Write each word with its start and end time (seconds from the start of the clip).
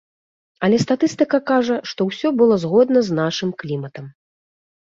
Але 0.67 0.77
статыстыка 0.85 1.39
кажа, 1.51 1.77
што 1.91 2.01
ўсё 2.09 2.27
было 2.39 2.59
згодна 2.65 2.99
з 3.11 3.19
нашым 3.21 3.49
кліматам. 3.61 4.05